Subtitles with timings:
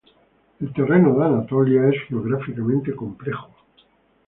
[0.59, 3.53] El terreno de Anatolia es geográficamente complejo.